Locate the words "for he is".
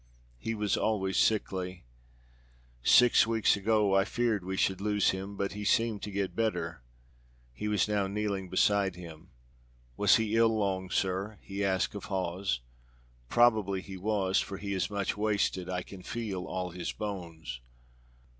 14.39-14.89